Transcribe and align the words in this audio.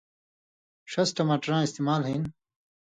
ݜس 0.91 1.09
ٹماٹراں 1.15 1.61
استعمال 1.65 2.01
ہِن 2.09 2.23